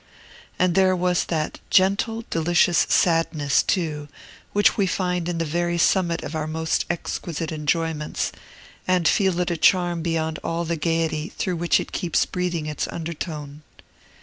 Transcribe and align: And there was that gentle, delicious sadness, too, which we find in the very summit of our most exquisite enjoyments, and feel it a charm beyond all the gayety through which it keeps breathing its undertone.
And 0.57 0.73
there 0.73 0.95
was 0.95 1.25
that 1.25 1.59
gentle, 1.69 2.23
delicious 2.31 2.87
sadness, 2.89 3.61
too, 3.61 4.07
which 4.51 4.75
we 4.75 4.87
find 4.87 5.29
in 5.29 5.37
the 5.37 5.45
very 5.45 5.77
summit 5.77 6.23
of 6.23 6.33
our 6.33 6.47
most 6.47 6.85
exquisite 6.89 7.51
enjoyments, 7.51 8.31
and 8.87 9.07
feel 9.07 9.39
it 9.41 9.51
a 9.51 9.57
charm 9.57 10.01
beyond 10.01 10.39
all 10.43 10.65
the 10.65 10.75
gayety 10.75 11.29
through 11.29 11.57
which 11.57 11.79
it 11.79 11.91
keeps 11.91 12.25
breathing 12.25 12.65
its 12.65 12.87
undertone. 12.87 13.61